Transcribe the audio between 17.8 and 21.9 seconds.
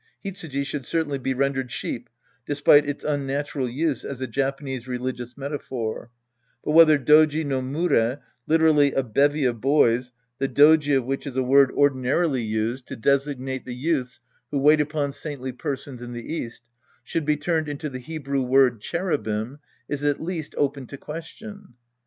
the Hebrew word" cherubim," is at least open to question.